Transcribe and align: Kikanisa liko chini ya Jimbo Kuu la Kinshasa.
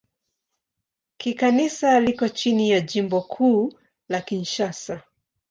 Kikanisa 1.17 1.99
liko 1.99 2.29
chini 2.29 2.69
ya 2.69 2.81
Jimbo 2.81 3.21
Kuu 3.21 3.73
la 4.09 4.21
Kinshasa. 4.21 5.01